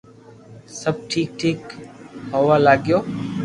سب 0.81 0.95
ٺيڪ 1.09 1.27
ٺيڪ 1.39 1.59
ھووا 2.33 2.57
لاگيو 2.65 2.99